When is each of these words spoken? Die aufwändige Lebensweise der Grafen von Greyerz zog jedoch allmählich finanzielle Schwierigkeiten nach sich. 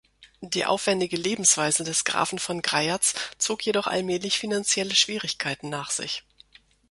Die 0.41 0.65
aufwändige 0.65 1.15
Lebensweise 1.15 1.83
der 1.83 1.93
Grafen 2.03 2.39
von 2.39 2.63
Greyerz 2.63 3.13
zog 3.37 3.63
jedoch 3.63 3.85
allmählich 3.85 4.39
finanzielle 4.39 4.95
Schwierigkeiten 4.95 5.69
nach 5.69 5.91
sich. 5.91 6.23